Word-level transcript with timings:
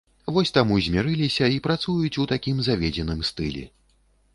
Вось 0.35 0.51
таму 0.55 0.77
змірыліся 0.85 1.51
і 1.57 1.61
працуюць 1.69 2.19
у 2.25 2.29
такім 2.35 2.67
заведзеным 2.71 3.19
стылі. 3.31 3.63